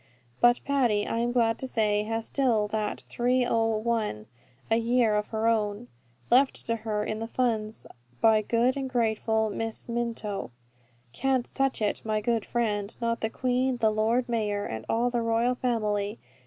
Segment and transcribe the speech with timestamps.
[0.39, 4.25] But Patty, I am glad to say, has still that 30*l.*
[4.71, 5.89] a year of her own,
[6.31, 7.85] left to her in the funds
[8.19, 10.49] by good and grateful Miss Minto.
[11.13, 15.21] "Can't touch it, my good friend, not the Queen, the Lord Mayor, and all the
[15.21, 16.17] royal family.